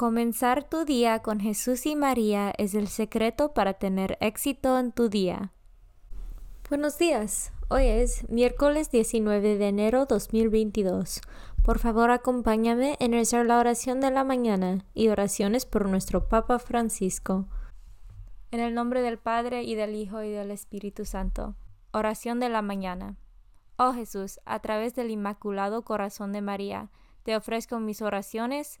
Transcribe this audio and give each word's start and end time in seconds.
Comenzar 0.00 0.64
tu 0.64 0.86
día 0.86 1.18
con 1.18 1.40
Jesús 1.40 1.84
y 1.84 1.94
María 1.94 2.54
es 2.56 2.72
el 2.72 2.88
secreto 2.88 3.52
para 3.52 3.74
tener 3.74 4.16
éxito 4.22 4.78
en 4.78 4.92
tu 4.92 5.10
día. 5.10 5.52
Buenos 6.70 6.96
días. 6.96 7.52
Hoy 7.68 7.84
es 7.84 8.26
miércoles 8.30 8.90
19 8.90 9.58
de 9.58 9.68
enero 9.68 10.06
2022. 10.06 11.20
Por 11.62 11.78
favor, 11.78 12.10
acompáñame 12.12 12.96
en 12.98 13.12
rezar 13.12 13.44
la 13.44 13.58
oración 13.58 14.00
de 14.00 14.10
la 14.10 14.24
mañana 14.24 14.86
y 14.94 15.08
oraciones 15.08 15.66
por 15.66 15.86
nuestro 15.86 16.28
Papa 16.30 16.58
Francisco. 16.58 17.44
En 18.52 18.60
el 18.60 18.72
nombre 18.72 19.02
del 19.02 19.18
Padre 19.18 19.64
y 19.64 19.74
del 19.74 19.94
Hijo 19.94 20.22
y 20.22 20.30
del 20.30 20.50
Espíritu 20.50 21.04
Santo. 21.04 21.56
Oración 21.92 22.40
de 22.40 22.48
la 22.48 22.62
mañana. 22.62 23.18
Oh 23.76 23.92
Jesús, 23.92 24.40
a 24.46 24.60
través 24.60 24.94
del 24.94 25.10
Inmaculado 25.10 25.82
Corazón 25.82 26.32
de 26.32 26.40
María, 26.40 26.88
te 27.22 27.36
ofrezco 27.36 27.80
mis 27.80 28.00
oraciones, 28.00 28.80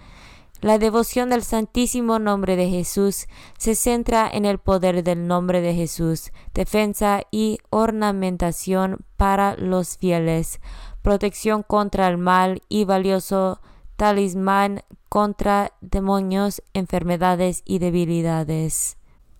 La 0.61 0.77
devoción 0.77 1.31
del 1.31 1.41
Santísimo 1.41 2.19
Nombre 2.19 2.55
de 2.55 2.69
Jesús 2.69 3.25
se 3.57 3.73
centra 3.73 4.29
en 4.31 4.45
el 4.45 4.59
poder 4.59 5.03
del 5.03 5.25
nombre 5.25 5.59
de 5.59 5.73
Jesús, 5.73 6.31
defensa 6.53 7.23
y 7.31 7.57
ornamentación 7.71 8.99
para 9.17 9.55
los 9.57 9.97
fieles, 9.97 10.59
protección 11.01 11.63
contra 11.63 12.07
el 12.07 12.19
mal 12.19 12.61
y 12.69 12.85
valioso 12.85 13.59
talismán 13.95 14.83
contra 15.09 15.73
demonios, 15.81 16.61
enfermedades 16.75 17.63
y 17.65 17.79
debilidades. 17.79 18.97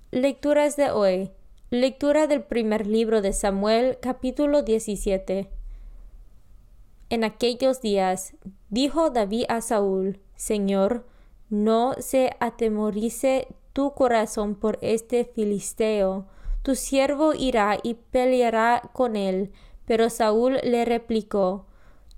Lecturas 0.10 0.76
de 0.76 0.90
hoy. 0.90 1.30
Lectura 1.70 2.26
del 2.26 2.42
primer 2.42 2.88
libro 2.88 3.22
de 3.22 3.32
Samuel, 3.32 4.00
capítulo 4.02 4.64
17. 4.64 5.52
En 7.12 7.24
aquellos 7.24 7.80
días 7.80 8.34
dijo 8.70 9.12
David 9.12 9.46
a 9.50 9.62
Saúl, 9.62 10.20
Señor, 10.36 11.06
no 11.52 11.94
se 12.00 12.32
atemorice 12.40 13.50
tu 13.74 13.94
corazón 13.94 14.56
por 14.56 14.80
este 14.82 15.26
filisteo. 15.26 16.26
Tu 16.64 16.76
siervo 16.76 17.34
irá 17.34 17.78
y 17.84 17.96
peleará 17.96 18.90
con 18.94 19.16
él. 19.16 19.52
Pero 19.86 20.10
Saúl 20.10 20.60
le 20.64 20.86
replicó, 20.86 21.66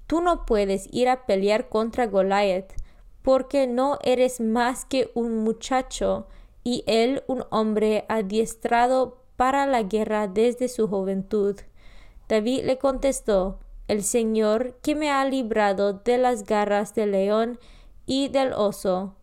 Tú 0.05 0.21
no 0.21 0.45
puedes 0.45 0.87
ir 0.91 1.09
a 1.09 1.25
pelear 1.25 1.69
contra 1.69 2.05
Goliath, 2.05 2.73
porque 3.23 3.65
no 3.65 3.97
eres 4.03 4.39
más 4.39 4.85
que 4.85 5.09
un 5.15 5.37
muchacho, 5.37 6.27
y 6.63 6.83
él 6.85 7.23
un 7.27 7.43
hombre 7.49 8.05
adiestrado 8.09 9.23
para 9.35 9.65
la 9.65 9.81
guerra 9.81 10.27
desde 10.27 10.67
su 10.67 10.87
juventud. 10.87 11.59
David 12.29 12.65
le 12.65 12.77
contestó, 12.77 13.59
El 13.87 14.03
Señor 14.03 14.77
que 14.83 14.93
me 14.93 15.09
ha 15.09 15.25
librado 15.25 15.93
de 15.93 16.19
las 16.19 16.43
garras 16.43 16.93
del 16.93 17.11
león 17.11 17.59
y 18.05 18.27
del 18.27 18.53
oso, 18.53 19.15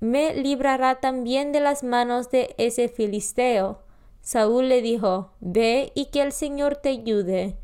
me 0.00 0.34
librará 0.34 1.00
también 1.00 1.52
de 1.52 1.60
las 1.60 1.84
manos 1.84 2.30
de 2.30 2.54
ese 2.58 2.88
filisteo. 2.88 3.78
Saúl 4.22 4.68
le 4.68 4.82
dijo, 4.82 5.30
Ve 5.40 5.92
y 5.94 6.06
que 6.06 6.22
el 6.22 6.32
Señor 6.32 6.76
te 6.76 6.88
ayude. 6.88 7.56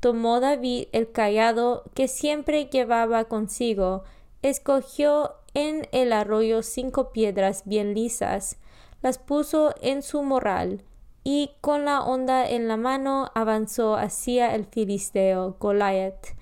Tomó 0.00 0.40
David 0.40 0.88
el 0.92 1.12
callado 1.12 1.84
que 1.94 2.08
siempre 2.08 2.66
llevaba 2.66 3.24
consigo, 3.24 4.04
escogió 4.42 5.34
en 5.54 5.86
el 5.92 6.12
arroyo 6.12 6.62
cinco 6.62 7.12
piedras 7.12 7.62
bien 7.64 7.94
lisas, 7.94 8.58
las 9.02 9.18
puso 9.18 9.74
en 9.80 10.02
su 10.02 10.22
morral, 10.22 10.82
y 11.22 11.52
con 11.60 11.84
la 11.84 12.02
honda 12.02 12.48
en 12.48 12.68
la 12.68 12.76
mano 12.76 13.30
avanzó 13.34 13.96
hacia 13.96 14.54
el 14.54 14.66
filisteo 14.66 15.56
Goliath. 15.58 16.34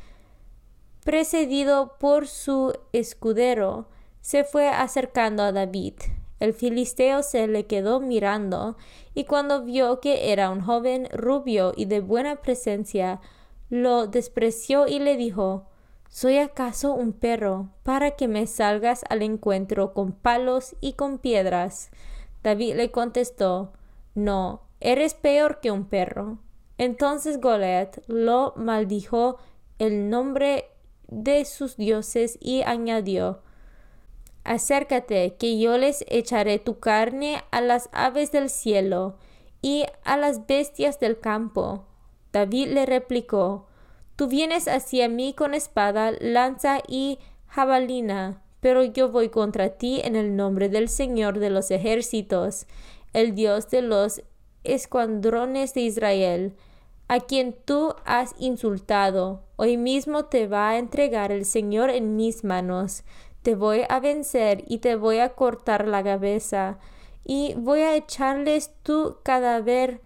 Precedido 1.04 1.96
por 1.98 2.26
su 2.26 2.76
escudero, 2.92 3.86
se 4.22 4.44
fue 4.44 4.68
acercando 4.68 5.42
a 5.42 5.52
David. 5.52 5.94
El 6.40 6.54
filisteo 6.54 7.22
se 7.22 7.46
le 7.46 7.66
quedó 7.66 8.00
mirando, 8.00 8.76
y 9.14 9.24
cuando 9.24 9.62
vio 9.62 10.00
que 10.00 10.32
era 10.32 10.50
un 10.50 10.62
joven 10.62 11.08
rubio 11.12 11.72
y 11.76 11.84
de 11.84 12.00
buena 12.00 12.36
presencia, 12.36 13.20
lo 13.68 14.06
despreció 14.06 14.86
y 14.86 14.98
le 14.98 15.16
dijo 15.16 15.66
¿Soy 16.08 16.38
acaso 16.38 16.92
un 16.92 17.12
perro 17.12 17.70
para 17.84 18.12
que 18.12 18.28
me 18.28 18.46
salgas 18.46 19.04
al 19.08 19.22
encuentro 19.22 19.94
con 19.94 20.12
palos 20.12 20.76
y 20.80 20.92
con 20.92 21.18
piedras? 21.18 21.90
David 22.42 22.74
le 22.74 22.90
contestó 22.90 23.72
No, 24.14 24.62
eres 24.80 25.14
peor 25.14 25.60
que 25.60 25.70
un 25.70 25.86
perro. 25.86 26.38
Entonces 26.76 27.40
Goliat 27.40 27.98
lo 28.08 28.52
maldijo 28.56 29.38
el 29.78 30.10
nombre 30.10 30.66
de 31.08 31.44
sus 31.44 31.76
dioses 31.76 32.36
y 32.40 32.62
añadió 32.62 33.40
Acércate, 34.44 35.36
que 35.38 35.58
yo 35.58 35.78
les 35.78 36.04
echaré 36.08 36.58
tu 36.58 36.80
carne 36.80 37.42
a 37.50 37.60
las 37.60 37.88
aves 37.92 38.32
del 38.32 38.50
cielo 38.50 39.16
y 39.60 39.84
a 40.04 40.16
las 40.16 40.46
bestias 40.46 40.98
del 40.98 41.20
campo. 41.20 41.86
David 42.32 42.68
le 42.68 42.86
replicó 42.86 43.66
Tú 44.16 44.28
vienes 44.28 44.68
hacia 44.68 45.08
mí 45.08 45.32
con 45.32 45.54
espada, 45.54 46.12
lanza 46.20 46.80
y 46.86 47.18
jabalina, 47.46 48.42
pero 48.60 48.84
yo 48.84 49.10
voy 49.10 49.30
contra 49.30 49.70
ti 49.70 50.00
en 50.04 50.16
el 50.16 50.36
nombre 50.36 50.68
del 50.68 50.88
Señor 50.88 51.38
de 51.38 51.50
los 51.50 51.70
ejércitos, 51.70 52.66
el 53.12 53.34
Dios 53.34 53.70
de 53.70 53.82
los 53.82 54.22
escuadrones 54.64 55.74
de 55.74 55.80
Israel, 55.80 56.54
a 57.08 57.20
quien 57.20 57.54
tú 57.64 57.94
has 58.04 58.34
insultado. 58.38 59.42
Hoy 59.56 59.76
mismo 59.76 60.26
te 60.26 60.46
va 60.46 60.70
a 60.70 60.78
entregar 60.78 61.32
el 61.32 61.44
Señor 61.44 61.90
en 61.90 62.16
mis 62.16 62.44
manos. 62.44 63.04
Te 63.42 63.54
voy 63.54 63.82
a 63.88 64.00
vencer 64.00 64.64
y 64.68 64.78
te 64.78 64.96
voy 64.96 65.18
a 65.18 65.30
cortar 65.34 65.88
la 65.88 66.02
cabeza, 66.02 66.78
y 67.24 67.54
voy 67.54 67.80
a 67.80 67.94
echarles 67.94 68.72
tu 68.82 69.18
cadáver 69.22 70.00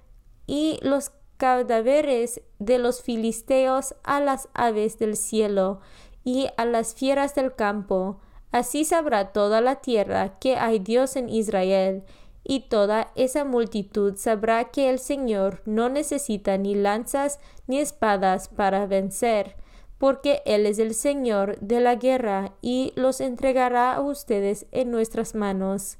y 0.46 0.78
los 0.82 1.12
cadáveres 1.36 2.42
de 2.58 2.78
los 2.78 3.02
filisteos 3.02 3.94
a 4.04 4.20
las 4.20 4.48
aves 4.54 4.98
del 4.98 5.16
cielo 5.16 5.80
y 6.24 6.48
a 6.56 6.64
las 6.64 6.94
fieras 6.94 7.34
del 7.34 7.54
campo. 7.54 8.20
Así 8.52 8.84
sabrá 8.84 9.32
toda 9.32 9.60
la 9.60 9.76
tierra 9.76 10.38
que 10.38 10.56
hay 10.56 10.78
Dios 10.78 11.16
en 11.16 11.28
Israel, 11.28 12.04
y 12.42 12.60
toda 12.68 13.10
esa 13.16 13.44
multitud 13.44 14.16
sabrá 14.16 14.70
que 14.70 14.88
el 14.88 14.98
Señor 14.98 15.62
no 15.66 15.88
necesita 15.88 16.56
ni 16.56 16.74
lanzas 16.74 17.40
ni 17.66 17.80
espadas 17.80 18.48
para 18.48 18.86
vencer, 18.86 19.56
porque 19.98 20.42
Él 20.44 20.66
es 20.66 20.78
el 20.78 20.94
Señor 20.94 21.58
de 21.60 21.80
la 21.80 21.94
guerra 21.94 22.52
y 22.60 22.92
los 22.96 23.20
entregará 23.20 23.94
a 23.94 24.00
ustedes 24.00 24.66
en 24.72 24.90
nuestras 24.90 25.34
manos. 25.34 25.98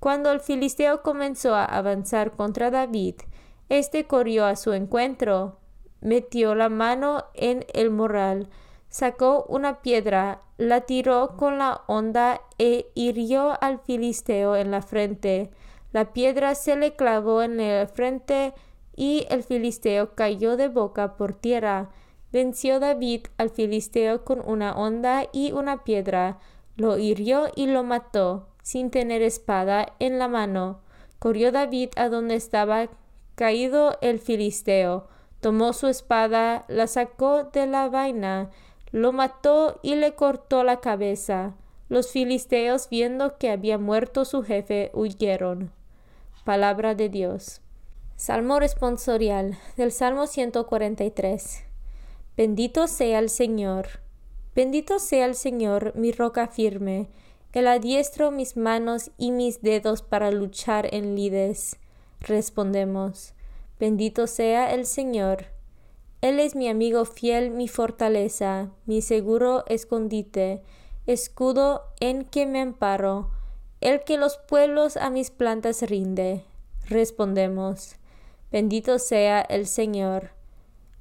Cuando 0.00 0.30
el 0.30 0.40
filisteo 0.40 1.02
comenzó 1.02 1.54
a 1.54 1.64
avanzar 1.64 2.32
contra 2.32 2.70
David, 2.70 3.16
este 3.68 4.06
corrió 4.06 4.44
a 4.46 4.56
su 4.56 4.72
encuentro, 4.72 5.58
metió 6.00 6.54
la 6.54 6.68
mano 6.68 7.24
en 7.34 7.66
el 7.74 7.90
morral, 7.90 8.48
sacó 8.88 9.44
una 9.48 9.82
piedra, 9.82 10.40
la 10.56 10.82
tiró 10.82 11.36
con 11.36 11.58
la 11.58 11.82
honda 11.86 12.40
e 12.58 12.90
hirió 12.94 13.62
al 13.62 13.80
filisteo 13.80 14.56
en 14.56 14.70
la 14.70 14.82
frente. 14.82 15.50
La 15.92 16.12
piedra 16.12 16.54
se 16.54 16.76
le 16.76 16.94
clavó 16.94 17.42
en 17.42 17.56
la 17.56 17.86
frente 17.86 18.54
y 18.94 19.26
el 19.30 19.42
filisteo 19.42 20.14
cayó 20.14 20.56
de 20.56 20.68
boca 20.68 21.16
por 21.16 21.32
tierra. 21.32 21.90
Venció 22.32 22.78
David 22.78 23.26
al 23.38 23.50
filisteo 23.50 24.24
con 24.24 24.42
una 24.44 24.72
honda 24.76 25.28
y 25.32 25.52
una 25.52 25.84
piedra, 25.84 26.38
lo 26.76 26.98
hirió 26.98 27.48
y 27.56 27.66
lo 27.66 27.82
mató, 27.82 28.48
sin 28.62 28.90
tener 28.90 29.22
espada 29.22 29.94
en 29.98 30.18
la 30.18 30.28
mano. 30.28 30.80
Corrió 31.18 31.50
David 31.52 31.90
a 31.96 32.08
donde 32.08 32.34
estaba 32.34 32.88
Caído 33.38 33.98
el 34.00 34.18
filisteo, 34.18 35.06
tomó 35.40 35.72
su 35.72 35.86
espada, 35.86 36.64
la 36.66 36.88
sacó 36.88 37.44
de 37.44 37.68
la 37.68 37.88
vaina, 37.88 38.50
lo 38.90 39.12
mató 39.12 39.78
y 39.80 39.94
le 39.94 40.16
cortó 40.16 40.64
la 40.64 40.80
cabeza. 40.80 41.54
Los 41.88 42.10
filisteos, 42.10 42.88
viendo 42.90 43.38
que 43.38 43.50
había 43.50 43.78
muerto 43.78 44.24
su 44.24 44.42
jefe, 44.42 44.90
huyeron. 44.92 45.70
Palabra 46.44 46.96
de 46.96 47.08
Dios. 47.08 47.60
Salmo 48.16 48.58
responsorial 48.58 49.56
del 49.76 49.92
Salmo 49.92 50.26
143. 50.26 51.67
Bendito 52.38 52.86
sea 52.86 53.18
el 53.18 53.30
Señor. 53.30 54.00
Bendito 54.54 55.00
sea 55.00 55.26
el 55.26 55.34
Señor, 55.34 55.92
mi 55.96 56.12
roca 56.12 56.46
firme. 56.46 57.08
El 57.52 57.66
adiestro 57.66 58.30
mis 58.30 58.56
manos 58.56 59.10
y 59.18 59.32
mis 59.32 59.60
dedos 59.60 60.02
para 60.02 60.30
luchar 60.30 60.88
en 60.94 61.16
lides 61.16 61.78
respondemos, 62.20 63.34
Bendito 63.80 64.28
sea 64.28 64.72
el 64.72 64.86
Señor. 64.86 65.46
Él 66.20 66.38
es 66.38 66.54
mi 66.54 66.68
amigo 66.68 67.04
fiel, 67.06 67.50
mi 67.50 67.66
fortaleza, 67.66 68.70
mi 68.86 69.02
seguro 69.02 69.64
escondite, 69.66 70.62
escudo 71.08 71.82
en 71.98 72.24
que 72.24 72.46
me 72.46 72.60
amparo, 72.60 73.32
el 73.80 74.04
que 74.04 74.16
los 74.16 74.38
pueblos 74.38 74.96
a 74.96 75.10
mis 75.10 75.32
plantas 75.32 75.82
rinde. 75.82 76.44
Respondemos, 76.88 77.96
Bendito 78.52 79.00
sea 79.00 79.40
el 79.40 79.66
Señor. 79.66 80.37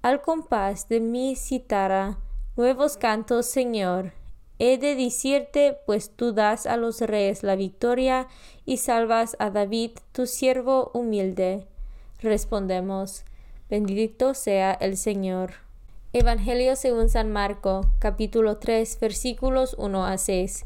Al 0.01 0.21
compás 0.21 0.87
de 0.89 0.99
mi 0.99 1.35
citara, 1.35 2.17
nuevos 2.55 2.97
cantos, 2.97 3.45
Señor, 3.47 4.13
He 4.59 4.79
de 4.79 4.95
decirte, 4.95 5.77
pues 5.85 6.09
tú 6.09 6.33
das 6.33 6.65
a 6.65 6.77
los 6.77 7.01
reyes 7.01 7.43
la 7.43 7.55
victoria 7.55 8.27
y 8.65 8.77
salvas 8.77 9.35
a 9.37 9.51
David, 9.51 9.91
tu 10.13 10.25
siervo 10.25 10.89
humilde. 10.95 11.67
Respondemos, 12.21 13.23
bendito 13.69 14.33
sea 14.33 14.73
el 14.73 14.97
Señor. 14.97 15.53
Evangelio 16.11 16.75
según 16.75 17.09
San 17.09 17.31
Marco, 17.31 17.81
capítulo 17.99 18.57
3, 18.57 18.99
versículos 18.99 19.75
1 19.77 20.05
a 20.05 20.17
6. 20.17 20.65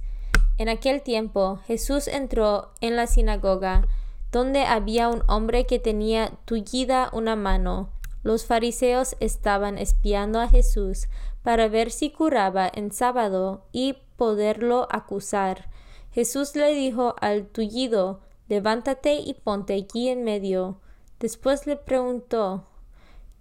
En 0.57 0.69
aquel 0.69 1.01
tiempo 1.01 1.59
Jesús 1.67 2.07
entró 2.07 2.71
en 2.79 2.95
la 2.95 3.07
sinagoga, 3.07 3.85
donde 4.31 4.63
había 4.63 5.09
un 5.09 5.23
hombre 5.27 5.65
que 5.65 5.79
tenía 5.79 6.31
tullida 6.45 7.09
una 7.11 7.35
mano. 7.35 7.89
Los 8.23 8.45
fariseos 8.45 9.15
estaban 9.19 9.77
espiando 9.77 10.39
a 10.39 10.47
Jesús 10.47 11.07
para 11.43 11.67
ver 11.67 11.91
si 11.91 12.11
curaba 12.11 12.69
en 12.73 12.91
sábado 12.91 13.65
y 13.71 13.97
poderlo 14.15 14.87
acusar. 14.91 15.69
Jesús 16.11 16.55
le 16.55 16.73
dijo 16.73 17.15
al 17.19 17.47
tullido, 17.47 18.19
levántate 18.47 19.13
y 19.13 19.33
ponte 19.33 19.75
aquí 19.75 20.09
en 20.09 20.23
medio. 20.23 20.79
Después 21.19 21.65
le 21.65 21.77
preguntó, 21.77 22.67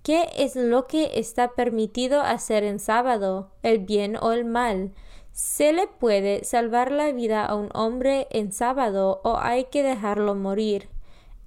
¿qué 0.02 0.28
es 0.36 0.56
lo 0.56 0.86
que 0.86 1.12
está 1.14 1.52
permitido 1.52 2.20
hacer 2.20 2.64
en 2.64 2.78
sábado, 2.78 3.50
el 3.62 3.80
bien 3.80 4.16
o 4.20 4.32
el 4.32 4.44
mal? 4.44 4.92
¿Se 5.32 5.72
le 5.72 5.86
puede 5.86 6.44
salvar 6.44 6.90
la 6.90 7.12
vida 7.12 7.44
a 7.44 7.54
un 7.54 7.70
hombre 7.74 8.28
en 8.30 8.52
sábado 8.52 9.20
o 9.24 9.36
hay 9.38 9.64
que 9.64 9.82
dejarlo 9.82 10.34
morir? 10.34 10.88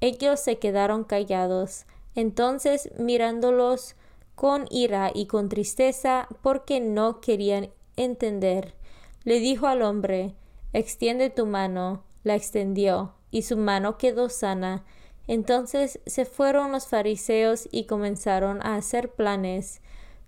Ellos 0.02 0.40
se 0.40 0.60
quedaron 0.60 1.04
callados. 1.04 1.86
Entonces, 2.16 2.90
mirándolos, 2.98 3.96
con 4.36 4.66
ira 4.70 5.12
y 5.14 5.28
con 5.28 5.50
tristeza 5.50 6.28
porque 6.42 6.80
no 6.80 7.22
querían 7.22 7.70
entender. 7.96 8.74
Le 9.24 9.40
dijo 9.40 9.68
al 9.68 9.82
hombre, 9.82 10.36
extiende 10.74 11.30
tu 11.30 11.46
mano. 11.46 12.04
La 12.24 12.36
extendió, 12.36 13.14
y 13.32 13.42
su 13.42 13.58
mano 13.58 13.98
quedó 13.98 14.30
sana. 14.30 14.86
Entonces 15.28 16.00
se 16.06 16.26
fueron 16.26 16.72
los 16.72 16.88
fariseos 16.88 17.68
y 17.72 17.86
comenzaron 17.86 18.66
a 18.66 18.76
hacer 18.76 19.12
planes 19.12 19.82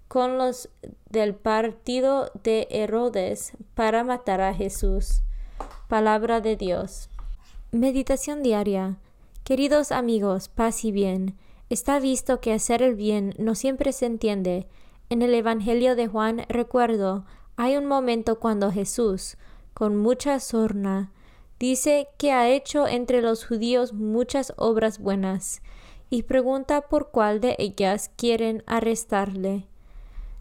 con 0.07 0.37
los 0.37 0.69
del 1.09 1.35
partido 1.35 2.31
de 2.43 2.67
Herodes 2.69 3.53
para 3.73 4.03
matar 4.03 4.41
a 4.41 4.53
Jesús. 4.53 5.21
Palabra 5.87 6.41
de 6.41 6.55
Dios. 6.55 7.09
Meditación 7.71 8.43
diaria. 8.43 8.97
Queridos 9.43 9.91
amigos, 9.91 10.49
paz 10.49 10.85
y 10.85 10.91
bien. 10.91 11.37
Está 11.69 11.99
visto 11.99 12.39
que 12.41 12.53
hacer 12.53 12.81
el 12.81 12.95
bien 12.95 13.33
no 13.37 13.55
siempre 13.55 13.91
se 13.91 14.05
entiende. 14.05 14.67
En 15.09 15.21
el 15.21 15.33
Evangelio 15.33 15.95
de 15.95 16.07
Juan 16.07 16.45
recuerdo, 16.47 17.25
hay 17.57 17.77
un 17.77 17.85
momento 17.85 18.39
cuando 18.39 18.71
Jesús, 18.71 19.37
con 19.73 19.97
mucha 19.97 20.39
sorna, 20.39 21.11
dice 21.59 22.07
que 22.17 22.31
ha 22.31 22.49
hecho 22.49 22.87
entre 22.87 23.21
los 23.21 23.45
judíos 23.45 23.93
muchas 23.93 24.53
obras 24.57 24.99
buenas, 24.99 25.61
y 26.09 26.23
pregunta 26.23 26.81
por 26.81 27.09
cuál 27.09 27.39
de 27.39 27.55
ellas 27.57 28.11
quieren 28.15 28.63
arrestarle. 28.67 29.67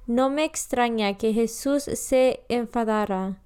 No 0.06 0.28
me 0.28 0.44
extraña 0.44 1.16
que 1.16 1.32
Jesús 1.32 1.84
se 1.84 2.44
enfadara, 2.48 3.42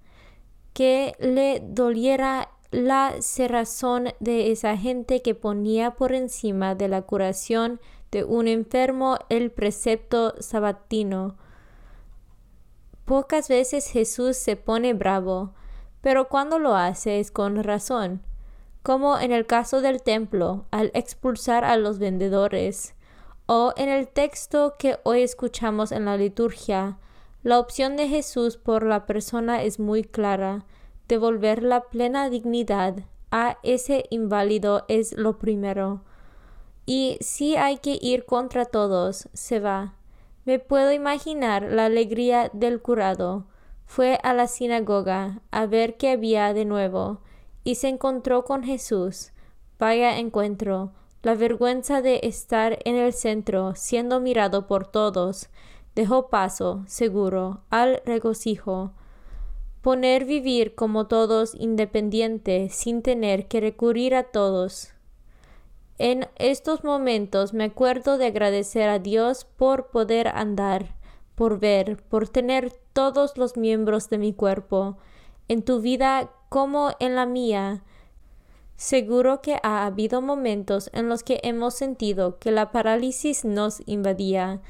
que 0.73 1.14
le 1.20 1.61
doliera 1.64 2.50
la 2.71 3.17
cerrazón 3.21 4.11
de 4.21 4.53
esa 4.53 4.77
gente 4.77 5.23
que 5.23 5.35
ponía 5.35 5.93
por 5.93 6.13
encima 6.13 6.75
de 6.75 6.89
la 6.89 7.03
curación 7.03 7.81
de 8.11 8.25
un 8.25 8.49
enfermo 8.49 9.19
el 9.29 9.51
precepto 9.51 10.35
sabatino. 10.41 11.37
Pocas 13.05 13.49
veces 13.49 13.91
Jesús 13.91 14.37
se 14.37 14.57
pone 14.57 14.93
bravo, 14.93 15.55
pero 16.03 16.29
cuando 16.29 16.59
lo 16.59 16.75
hace 16.75 17.21
es 17.21 17.31
con 17.31 17.63
razón. 17.63 18.23
como 18.83 19.19
en 19.19 19.33
el 19.33 19.45
caso 19.45 19.83
del 19.83 20.03
templo, 20.03 20.65
al 20.71 20.91
expulsar 20.95 21.63
a 21.65 21.77
los 21.77 21.99
vendedores, 21.99 22.95
o 23.45 23.75
en 23.77 23.91
el 23.91 24.09
texto 24.09 24.77
que 24.79 24.99
hoy 25.03 25.23
escuchamos 25.23 25.93
en 25.93 26.07
la 26.07 26.17
liturgia, 26.17 26.97
la 27.43 27.59
opción 27.59 27.97
de 27.97 28.09
Jesús 28.09 28.57
por 28.57 28.85
la 28.85 29.05
persona 29.05 29.63
es 29.63 29.79
muy 29.79 30.05
clara. 30.05 30.65
Devolver 31.09 31.62
la 31.62 31.81
plena 31.81 32.29
dignidad 32.29 33.05
a 33.31 33.59
ese 33.62 34.05
inválido 34.11 34.85
es 34.88 35.12
lo 35.17 35.38
primero. 35.38 36.03
Y 36.85 37.17
si 37.21 37.57
hay 37.57 37.79
que 37.79 37.99
ir 38.00 38.27
contra 38.27 38.67
todos, 38.67 39.29
se 39.33 39.59
va. 39.59 39.95
Me 40.45 40.59
puedo 40.59 40.93
imaginar 40.93 41.62
la 41.62 41.87
alegría 41.87 42.50
del 42.53 42.81
curado. 42.81 43.47
Fue 43.87 44.19
a 44.23 44.35
la 44.35 44.47
sinagoga 44.47 45.41
a 45.50 45.67
ver 45.67 45.97
qué 45.97 46.11
había 46.11 46.53
de 46.53 46.65
nuevo 46.65 47.21
y 47.65 47.77
se 47.77 47.88
encontró 47.88 48.45
con 48.45 48.62
Jesús. 48.62 49.33
Vaya 49.79 50.19
encuentro. 50.19 50.93
La 51.23 51.35
vergüenza 51.35 52.00
de 52.00 52.21
estar 52.23 52.79
en 52.85 52.97
el 52.97 53.12
centro, 53.12 53.75
siendo 53.75 54.21
mirado 54.21 54.67
por 54.67 54.87
todos, 54.87 55.49
dejó 55.95 56.29
paso, 56.29 56.85
seguro, 56.87 57.62
al 57.71 58.00
regocijo. 58.05 58.93
Poner 59.82 60.25
vivir 60.25 60.75
como 60.75 61.06
todos 61.06 61.54
independiente, 61.54 62.68
sin 62.70 63.02
tener 63.02 63.47
que 63.47 63.61
recurrir 63.61 64.14
a 64.14 64.25
todos. 64.25 64.90
En 65.99 66.28
estos 66.37 66.85
momentos 66.85 67.54
me 67.54 67.64
acuerdo 67.64 68.18
de 68.18 68.26
agradecer 68.26 68.88
a 68.88 68.99
Dios 68.99 69.44
por 69.44 69.88
poder 69.88 70.28
andar, 70.28 70.94
por 71.35 71.58
ver, 71.58 72.02
por 72.08 72.28
tener 72.28 72.73
todos 72.92 73.37
los 73.37 73.56
miembros 73.56 74.08
de 74.08 74.18
mi 74.18 74.32
cuerpo, 74.32 74.97
en 75.49 75.62
tu 75.62 75.80
vida 75.80 76.30
como 76.49 76.90
en 76.99 77.14
la 77.14 77.26
mía. 77.26 77.82
Seguro 78.76 79.40
que 79.42 79.58
ha 79.62 79.87
habido 79.87 80.23
momentos 80.23 80.90
en 80.92 81.08
los 81.08 81.23
que 81.25 81.40
hemos 81.42 81.75
sentido 81.75 82.38
que 82.38 82.52
la 82.52 82.70
parálisis 82.70 83.44
nos 83.44 83.82
invadía, 83.87 84.61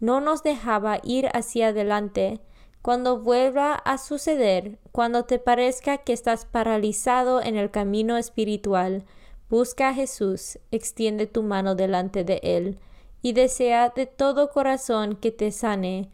no 0.00 0.20
nos 0.20 0.42
dejaba 0.42 0.98
ir 1.04 1.28
hacia 1.34 1.68
adelante. 1.68 2.40
Cuando 2.84 3.18
vuelva 3.18 3.76
a 3.76 3.96
suceder, 3.96 4.78
cuando 4.92 5.24
te 5.24 5.38
parezca 5.38 5.96
que 5.96 6.12
estás 6.12 6.44
paralizado 6.44 7.40
en 7.40 7.56
el 7.56 7.70
camino 7.70 8.18
espiritual, 8.18 9.06
busca 9.48 9.88
a 9.88 9.94
Jesús, 9.94 10.58
extiende 10.70 11.26
tu 11.26 11.42
mano 11.42 11.76
delante 11.76 12.24
de 12.24 12.40
Él, 12.42 12.78
y 13.22 13.32
desea 13.32 13.88
de 13.88 14.04
todo 14.04 14.50
corazón 14.50 15.16
que 15.16 15.32
te 15.32 15.50
sane. 15.50 16.10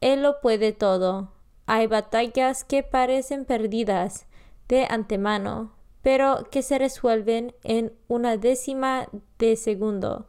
Él 0.00 0.22
lo 0.22 0.40
puede 0.40 0.72
todo. 0.72 1.32
Hay 1.66 1.88
batallas 1.88 2.62
que 2.62 2.84
parecen 2.84 3.44
perdidas 3.44 4.26
de 4.68 4.86
antemano, 4.88 5.72
pero 6.02 6.46
que 6.52 6.62
se 6.62 6.78
resuelven 6.78 7.52
en 7.64 7.92
una 8.06 8.36
décima 8.36 9.08
de 9.40 9.56
segundo. 9.56 10.28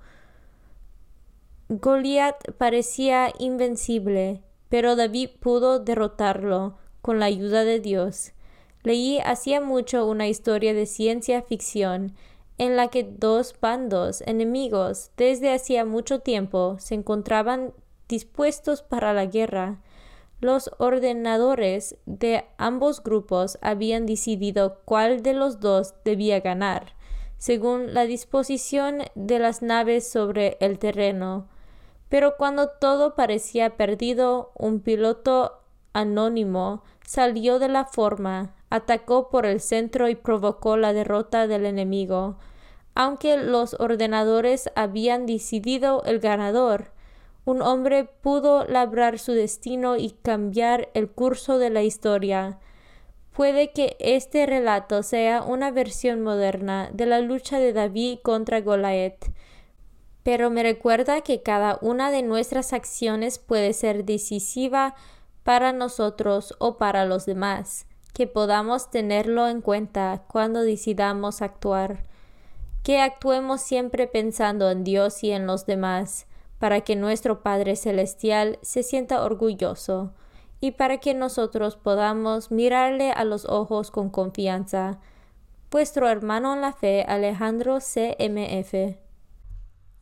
Goliat 1.69 2.53
parecía 2.57 3.31
invencible, 3.37 4.41
pero 4.73 4.95
David 4.95 5.29
pudo 5.39 5.77
derrotarlo 5.77 6.79
con 7.03 7.19
la 7.19 7.27
ayuda 7.27 7.63
de 7.63 7.79
Dios. 7.79 8.31
Leí 8.81 9.19
hacía 9.19 9.61
mucho 9.61 10.07
una 10.07 10.27
historia 10.27 10.73
de 10.73 10.87
ciencia 10.87 11.43
ficción 11.43 12.15
en 12.57 12.75
la 12.75 12.87
que 12.87 13.03
dos 13.03 13.53
bandos 13.61 14.21
enemigos 14.21 15.11
desde 15.15 15.53
hacía 15.53 15.85
mucho 15.85 16.21
tiempo 16.21 16.77
se 16.79 16.95
encontraban 16.95 17.71
dispuestos 18.09 18.81
para 18.81 19.13
la 19.13 19.27
guerra. 19.27 19.79
Los 20.41 20.71
ordenadores 20.79 21.97
de 22.07 22.45
ambos 22.57 23.03
grupos 23.03 23.59
habían 23.61 24.07
decidido 24.07 24.81
cuál 24.85 25.21
de 25.21 25.33
los 25.33 25.59
dos 25.59 25.93
debía 26.03 26.39
ganar, 26.39 26.95
según 27.37 27.93
la 27.93 28.05
disposición 28.05 29.03
de 29.13 29.37
las 29.37 29.61
naves 29.61 30.09
sobre 30.09 30.57
el 30.61 30.79
terreno. 30.79 31.47
Pero 32.13 32.37
cuando 32.37 32.69
todo 32.69 33.15
parecía 33.15 33.75
perdido, 33.75 34.51
un 34.53 34.81
piloto 34.81 35.63
anónimo 35.93 36.83
salió 37.03 37.57
de 37.57 37.69
la 37.69 37.85
forma, 37.85 38.53
atacó 38.69 39.31
por 39.31 39.47
el 39.47 39.59
centro 39.59 40.07
y 40.07 40.13
provocó 40.13 40.77
la 40.77 40.93
derrota 40.93 41.47
del 41.47 41.65
enemigo. 41.65 42.37
Aunque 42.93 43.37
los 43.37 43.75
ordenadores 43.79 44.69
habían 44.75 45.25
decidido 45.25 46.03
el 46.05 46.19
ganador, 46.19 46.91
un 47.45 47.63
hombre 47.63 48.03
pudo 48.03 48.63
labrar 48.65 49.17
su 49.17 49.31
destino 49.31 49.97
y 49.97 50.11
cambiar 50.11 50.89
el 50.93 51.09
curso 51.09 51.57
de 51.57 51.71
la 51.71 51.81
historia. 51.81 52.59
Puede 53.31 53.71
que 53.71 53.97
este 53.97 54.45
relato 54.45 55.01
sea 55.01 55.41
una 55.41 55.71
versión 55.71 56.21
moderna 56.21 56.91
de 56.93 57.07
la 57.07 57.21
lucha 57.21 57.57
de 57.57 57.73
David 57.73 58.19
contra 58.21 58.61
Goliath, 58.61 59.32
pero 60.23 60.49
me 60.49 60.63
recuerda 60.63 61.21
que 61.21 61.41
cada 61.41 61.77
una 61.81 62.09
de 62.09 62.23
nuestras 62.23 62.73
acciones 62.73 63.37
puede 63.39 63.73
ser 63.73 64.05
decisiva 64.05 64.95
para 65.43 65.73
nosotros 65.73 66.55
o 66.59 66.77
para 66.77 67.05
los 67.05 67.25
demás, 67.25 67.85
que 68.13 68.25
podamos 68.27 68.89
tenerlo 68.89 69.49
en 69.49 69.61
cuenta 69.61 70.23
cuando 70.29 70.61
decidamos 70.61 71.41
actuar, 71.41 72.03
que 72.83 73.01
actuemos 73.01 73.61
siempre 73.61 74.07
pensando 74.07 74.71
en 74.71 74.85
Dios 74.85 75.23
y 75.23 75.31
en 75.31 75.45
los 75.45 75.65
demás, 75.65 76.25
para 76.57 76.81
que 76.81 76.95
nuestro 76.95 77.43
Padre 77.43 77.75
Celestial 77.75 78.57
se 78.61 78.83
sienta 78.83 79.23
orgulloso 79.23 80.13
y 80.61 80.71
para 80.71 80.99
que 80.99 81.13
nosotros 81.13 81.75
podamos 81.75 82.51
mirarle 82.51 83.11
a 83.11 83.25
los 83.25 83.43
ojos 83.43 83.91
con 83.91 84.09
confianza. 84.09 84.99
Vuestro 85.69 86.07
hermano 86.07 86.53
en 86.53 86.61
la 86.61 86.71
fe 86.71 87.03
Alejandro 87.05 87.79
CMF 87.79 89.02